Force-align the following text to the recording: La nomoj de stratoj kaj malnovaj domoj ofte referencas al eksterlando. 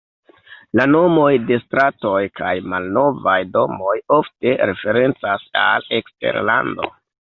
La 0.79 0.85
nomoj 0.93 1.33
de 1.49 1.57
stratoj 1.65 2.15
kaj 2.39 2.53
malnovaj 2.73 3.37
domoj 3.59 3.95
ofte 4.21 4.57
referencas 4.73 5.49
al 5.69 5.87
eksterlando. 5.99 6.91